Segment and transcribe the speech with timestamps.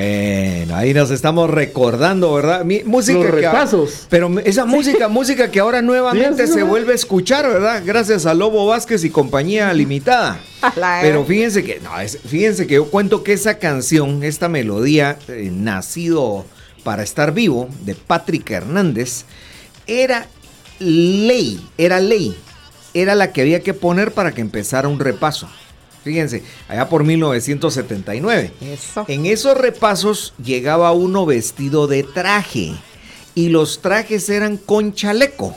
[0.00, 2.66] Bueno, ahí nos estamos recordando, ¿verdad?
[2.66, 4.06] Mi, música Los que- repasos.
[4.10, 6.66] pero esa música, música que ahora nuevamente Sí, se ¿no?
[6.66, 7.82] vuelve a escuchar, ¿verdad?
[7.82, 10.38] Gracias a Lobo Vázquez y compañía limitada.
[10.76, 15.16] La- Pero fíjense que, no, es- fíjense que yo cuento que esa canción, esta melodía,
[15.28, 16.44] eh, nacido
[16.84, 19.24] para estar vivo, de Patrick Hernández,
[19.86, 20.26] era
[20.78, 22.36] ley, era ley,
[22.92, 25.48] era la que había que poner para que empezara un repaso.
[26.06, 28.52] Fíjense, allá por 1979.
[28.60, 29.04] Eso.
[29.08, 32.74] En esos repasos llegaba uno vestido de traje
[33.34, 35.56] y los trajes eran con chaleco,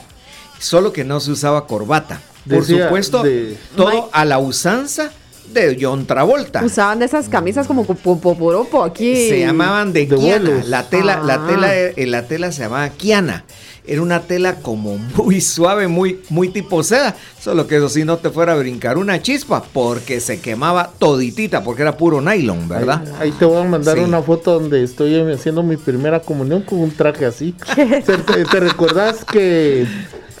[0.58, 2.20] solo que no se usaba corbata.
[2.48, 5.12] Por Decía supuesto, de- todo a la usanza
[5.52, 6.64] de John Travolta.
[6.64, 9.28] Usaban de esas camisas como poporopo aquí.
[9.28, 10.62] Se llamaban de, De Kiana.
[10.66, 11.46] La tela, la Ah.
[11.48, 13.44] tela, eh, la tela se llamaba Kiana.
[13.86, 17.16] Era una tela como muy suave, muy, muy tipo seda.
[17.40, 21.64] Solo que eso sí no te fuera a brincar una chispa porque se quemaba toditita
[21.64, 23.02] porque era puro nylon, ¿verdad?
[23.18, 24.04] Ahí te voy a mandar Sí.
[24.04, 27.54] una foto donde estoy haciendo mi primera comunión con un traje así.
[27.74, 29.86] ¿Te, te- te recuerdas que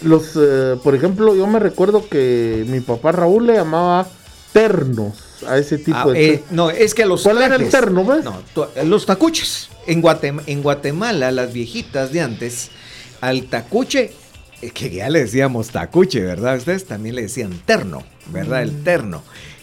[0.02, 4.06] los, eh, por ejemplo, yo me recuerdo que mi papá Raúl le llamaba
[4.52, 5.14] ternos
[5.46, 8.24] a ese tipo Ah, de eh, no, es que los ¿Cuál era el terno, ves?
[8.24, 8.42] No,
[8.84, 9.68] los tacuches.
[9.86, 12.70] En, Guatem- en Guatemala, las viejitas de antes,
[13.20, 14.12] al tacuche,
[14.62, 16.56] eh, que ya le decíamos tacuche, ¿verdad?
[16.58, 18.58] Ustedes también le decían terno, ¿verdad?
[18.60, 18.62] Mm.
[18.68, 19.22] El terno.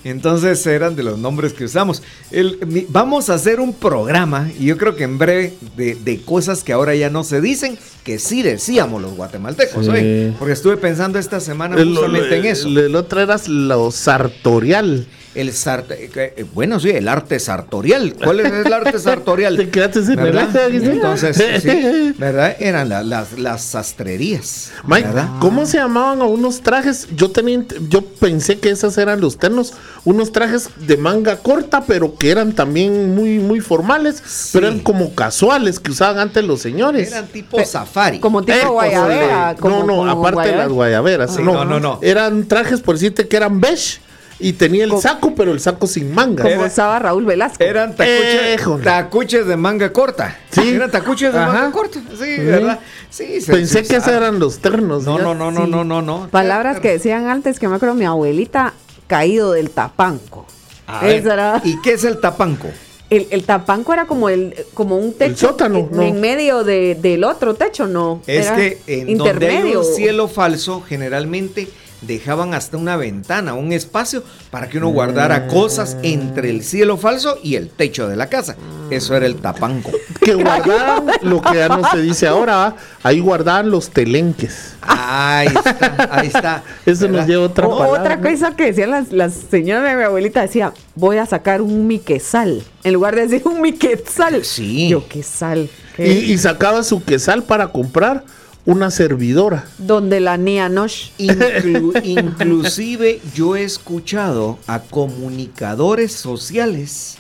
[0.10, 2.02] Entonces eran de los nombres que usamos.
[2.32, 6.22] El- mi- vamos a hacer un programa, y yo creo que en breve, de, de
[6.22, 9.92] cosas que ahora ya no se dicen, que sí decíamos los guatemaltecos, Sí.
[9.92, 12.68] oye, Porque estuve pensando esta semana El, justamente en eso.
[12.68, 15.08] el- el otro era lo sartorial.
[15.38, 18.16] El sart- eh, eh, bueno, sí, el arte sartorial.
[18.24, 19.56] ¿Cuál es el arte sartorial?
[19.58, 20.50] Te quedaste sin ¿Verdad?
[20.66, 22.56] Entonces, sí, ¿verdad?
[22.60, 24.72] Eran la- las, las sastrerías.
[24.88, 25.28] Mike, ¿verdad?
[25.40, 27.08] ¿cómo se llamaban a unos trajes?
[27.16, 29.74] Yo tenía, yo pensé que esos eran los ternos,
[30.06, 34.50] unos trajes de manga corta, pero que eran también muy, muy formales, Sí.
[34.54, 37.12] pero eran como casuales que usaban antes los señores.
[37.12, 38.20] Eran tipo safari.
[38.20, 39.56] Como tipo Eh, guayabera.
[39.60, 41.36] como- no, no, como aparte de las guayaberas.
[41.36, 42.00] Sí, no, no, no.
[42.02, 44.00] Eran trajes, por decirte que eran beige
[44.40, 46.44] y tenía el saco, pero el saco sin manga.
[46.44, 47.64] Como Era- usaba Raúl Velasco.
[47.64, 48.84] Eran tacuches, Éjole.
[48.84, 50.38] tacuches de manga corta.
[50.52, 50.70] Sí.
[50.70, 51.52] Eran tacuches de Ajá.
[51.54, 52.00] manga corta.
[52.20, 52.80] Sí, ¿verdad?
[53.10, 54.18] Sí, se- Pensé se que esos usaba.
[54.18, 55.04] eran los ternos.
[55.06, 55.24] No, ya.
[55.24, 55.72] no, no, no, Sí.
[55.72, 56.28] no, no, no.
[56.30, 58.74] Palabras que decían antes, que me acuerdo mi abuelita,
[59.08, 60.46] caído del tapanco.
[60.86, 62.68] A ver, Eso era- ¿Y qué es el tapanco?
[63.10, 66.02] El, el tapanco era como el como un techo sótano, en, no.
[66.04, 68.22] en medio de- del otro techo, no.
[68.28, 71.70] Es Era que en donde hay un cielo falso, generalmente
[72.02, 77.40] dejaban hasta una ventana, un espacio para que uno guardara cosas entre el cielo falso
[77.44, 78.56] y el techo de la casa.
[78.92, 79.92] Eso era el tapanco.
[80.22, 84.76] Que guardaban lo que ya no se dice ahora, ahí guardaban los telenques.
[84.82, 86.64] Ahí está, ahí está.
[86.86, 88.02] Eso nos lleva a otra O- palabra.
[88.02, 91.88] otra cosa que decían las, las señoras de mi abuelita decía, voy a sacar un
[91.88, 92.64] miquesal.
[92.84, 94.44] En lugar de decir un miquesal.
[94.46, 94.90] Sí.
[94.90, 95.70] Yo, ¿qué sal?
[95.94, 96.08] Y, ¿Qué?
[96.08, 98.24] y sacaba su quesal para comprar
[98.68, 99.64] una servidora.
[99.78, 101.12] Donde la Nia Nosh.
[101.18, 107.18] Inclu- inclusive yo he escuchado a comunicadores sociales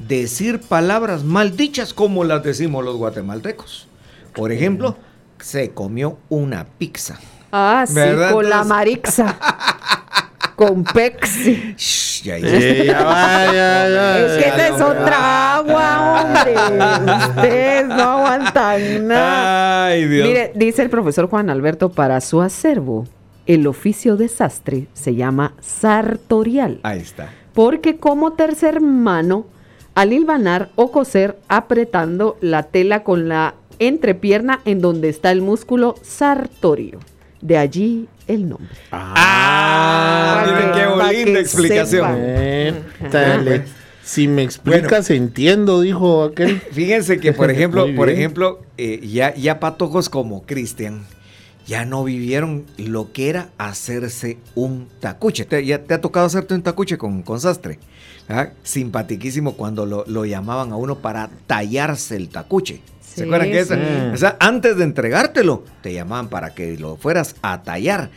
[0.00, 3.86] decir palabras maldichas como las decimos los guatemaltecos.
[4.34, 4.96] Por ejemplo,
[5.40, 7.18] se comió una pizza.
[7.52, 8.32] Ah, sí, ¿Verdad?
[8.32, 9.38] con la marixa.
[10.56, 11.74] con Pexi.
[11.76, 13.52] Shh, ya, ya va, ya,
[13.88, 15.97] ya, Es que ya, esa es ya, otra agua.
[16.54, 19.86] Ustedes no aguantan nada.
[19.86, 20.26] Ay, Dios.
[20.28, 23.06] Mire, dice el profesor Juan Alberto, para su acervo,
[23.46, 27.30] el oficio de sastre se llama sartorial, Ahí está.
[27.54, 29.46] porque como tercer mano,
[29.94, 35.94] al hilvanar o coser apretando la tela con la entrepierna en donde está el músculo
[36.02, 36.98] sartorio.
[37.40, 38.66] De allí el nombre.
[38.90, 42.10] Ah, Para miren qué que explicación.
[44.08, 46.60] Si me explicas, entiendo, dijo aquel.
[46.72, 51.04] Fíjense que, por ejemplo, por ejemplo, eh, ya, ya patojos como Cristian
[51.66, 55.44] ya no vivieron lo que era hacerse un tacuche.
[55.44, 57.78] ¿Te, ya te ha tocado hacerte un tacuche con, con sastre?
[58.30, 58.48] ¿Ah?
[58.62, 62.80] Simpatiquísimo cuando lo, lo llamaban a uno para tallarse el tacuche.
[63.02, 63.80] ¿Se Sí, acuerdan que esa- sí.
[64.14, 68.08] o sea, antes de entregártelo, te llamaban para que lo fueras a tallar.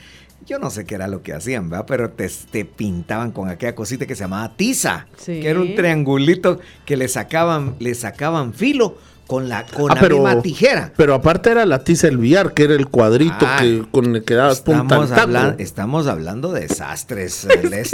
[0.46, 1.86] Yo no sé qué era lo que hacían, ¿verdad?
[1.88, 5.40] Pero te, te pintaban con aquella cosita que se llamaba tiza, Sí.
[5.40, 8.98] que era un triangulito que le sacaban, le sacaban filo
[9.28, 10.92] con la, con Ah, la pero- misma tijera.
[10.98, 14.24] Pero aparte era la tiza el billar, que era el cuadrito Ah, que, con el
[14.26, 15.22] que dabas punta Estamos, al taco.
[15.30, 17.94] hablan- estamos hablando de desastres celestes.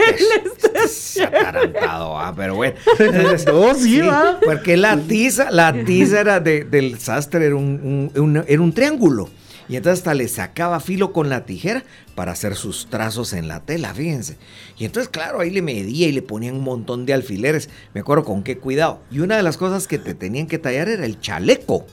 [0.73, 2.75] Este Atarantado, ah, pero bueno.
[3.47, 4.39] No, sí, va.
[4.43, 8.73] Porque la tiza, la tiza era de- del sastre, era un, un- un- era un
[8.73, 9.29] triángulo.
[9.69, 11.83] Y entonces hasta le sacaba filo con la tijera
[12.15, 14.37] para hacer sus trazos en la tela, fíjense.
[14.77, 17.69] Y entonces, claro, ahí le medía y le ponían un montón de alfileres.
[17.93, 19.01] Me acuerdo con qué cuidado.
[19.11, 21.85] Y una de las cosas que te tenían que tallar era el chaleco.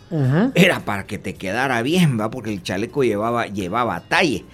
[0.55, 2.31] Era para que te quedara bien, ¿va?
[2.31, 4.45] Porque el chaleco llevaba, llevaba talle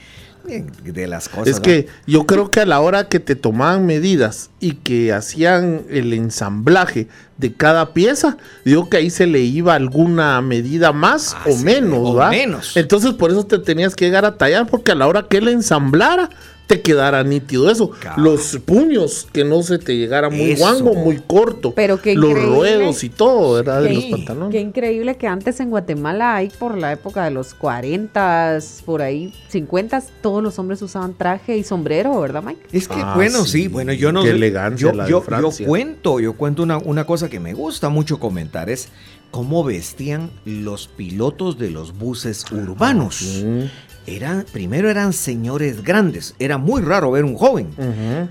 [0.45, 1.49] de las cosas.
[1.49, 5.83] Es que yo creo que a la hora que te tomaban medidas y que hacían
[5.91, 7.09] el ensamblaje
[7.41, 11.99] de cada pieza, digo que ahí se le iba alguna medida más ah, o menos,
[11.99, 12.77] o menos.
[12.77, 15.49] Entonces por eso te tenías que llegar a tallar porque a la hora que él
[15.49, 16.29] ensamblara
[16.71, 17.91] te quedara nítido eso.
[18.17, 21.73] Los puños, que no se te llegara muy guango, muy corto.
[21.75, 23.83] Pero que Los ruedos y todo, ¿verdad?
[23.83, 24.53] de los pantalones.
[24.53, 29.35] Qué increíble que antes en Guatemala, hay por la época de los 40, por ahí,
[29.49, 32.61] 50, todos los hombres usaban traje y sombrero, ¿verdad, Mike?
[32.71, 33.67] Es que, ah, bueno, sí.
[33.67, 34.23] bueno, yo no...
[34.23, 37.89] Qué elegancia yo, la yo, yo cuento, yo cuento una, una cosa que me gusta
[37.89, 38.89] mucho comentar, es
[39.31, 43.43] cómo vestían los pilotos de los buses urbanos.
[43.43, 43.71] Ah,
[44.07, 47.69] eran, primero eran señores grandes, era muy raro ver un joven,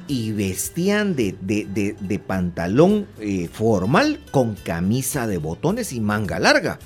[0.07, 6.79] y vestían de, de, pantalón eh, formal con camisa de botones y manga larga.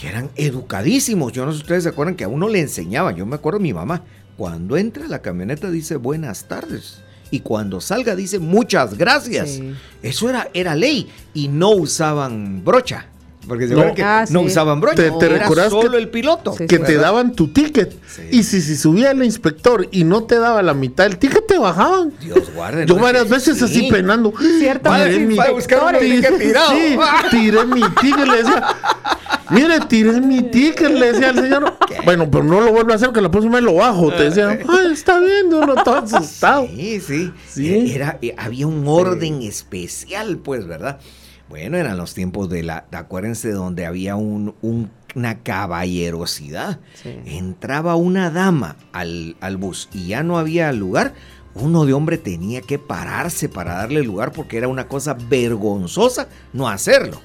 [0.00, 3.16] Y eran educadísimos, yo no sé si ustedes se acuerdan que a uno le enseñaban,
[3.16, 4.04] yo me acuerdo mi mamá,
[4.36, 7.02] cuando entra a la camioneta dice buenas tardes.
[7.30, 9.60] Y cuando salga dice muchas gracias.
[10.02, 11.08] Eso era, era ley.
[11.34, 13.06] Y no usaban brocha.
[13.46, 14.96] Porque no, que ah, no usaban brocha.
[15.18, 16.54] ¿Te, era solo el piloto.
[16.54, 17.96] que te daban tu ticket.
[18.30, 21.58] Y si, si subía el inspector y no te daba la mitad del ticket, te
[21.58, 22.12] bajaban.
[22.20, 22.84] Dios guarde.
[22.84, 24.34] Yo varias veces así penando.
[24.58, 26.70] Cierto, tiré mi, buscar un ticket tirado.
[26.70, 26.98] Sí,
[27.30, 28.66] tiré mi ticket, le decía.
[29.50, 31.74] Mire, tiré mi ticket, le decía al señor.
[32.04, 34.10] Bueno, pero no lo vuelvo a hacer, que la próxima vez lo bajo.
[34.12, 36.66] Te decía, ay, está viendo, no estaba asustado.
[36.66, 37.32] Sí, sí.
[37.46, 37.92] sí.
[37.94, 40.98] Era, eh, había un orden especial, pues, ¿verdad?
[41.48, 44.54] Bueno, eran los tiempos de la, acuérdense, donde había un,
[45.14, 46.78] una caballerosidad.
[47.24, 51.14] Entraba una dama al, al, bus y ya no había lugar.
[51.54, 56.68] Uno de hombre tenía que pararse para darle lugar porque era una cosa vergonzosa no
[56.68, 57.20] hacerlo.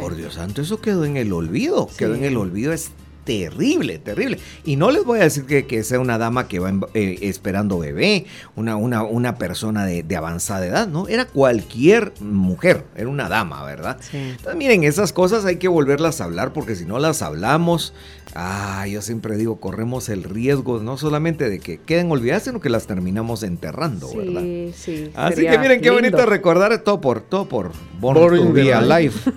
[0.00, 1.88] Por Dios santo, eso quedó en el olvido.
[1.96, 2.72] Quedó en el olvido.
[2.72, 2.90] Es
[3.24, 4.38] terrible, terrible.
[4.64, 8.26] Y no les voy a decir que, sea una dama que va eh, esperando bebé,
[8.56, 11.08] una, una, una persona de, avanzada edad, ¿no?
[11.08, 13.98] Era cualquier mujer, era una dama, ¿verdad?
[14.12, 17.94] Entonces, miren, esas cosas hay que volverlas a hablar porque si no las hablamos,
[18.34, 22.68] ah, yo siempre digo, corremos el riesgo no solamente de que queden olvidadas, sino que
[22.68, 24.42] las terminamos enterrando, ¿verdad?
[24.42, 25.10] Sí, sí.
[25.14, 29.14] Así que miren qué bonito recordar todo por, todo por Born, to Be Alive.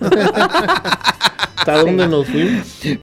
[1.66, 2.68] ¿Hasta dónde nos fuimos?